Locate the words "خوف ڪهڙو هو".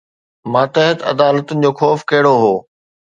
1.81-2.55